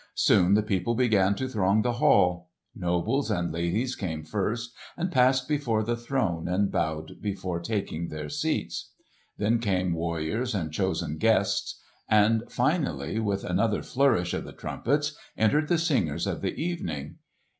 Soon 0.17 0.55
the 0.55 0.63
people 0.63 0.95
began 0.95 1.35
to 1.35 1.47
throng 1.47 1.83
the 1.83 1.91
hall. 2.01 2.49
Nobles 2.75 3.29
and 3.29 3.51
ladies 3.51 3.95
came 3.95 4.23
first 4.23 4.73
and 4.97 5.11
passed 5.11 5.47
before 5.47 5.83
the 5.83 5.95
throne 5.95 6.47
and 6.47 6.71
bowed 6.71 7.21
before 7.21 7.59
taking 7.59 8.07
their 8.07 8.27
seats. 8.27 8.93
Then 9.37 9.59
came 9.59 9.93
warriors 9.93 10.55
and 10.55 10.73
chosen 10.73 11.19
guests. 11.19 11.79
And 12.09 12.45
finally 12.49 13.19
with 13.19 13.43
another 13.43 13.83
flourish 13.83 14.33
of 14.33 14.43
the 14.43 14.53
trumpets 14.53 15.15
entered 15.37 15.67
the 15.67 15.77
singers 15.77 16.25
of 16.25 16.41
the 16.41 16.55
evening. 16.55 17.17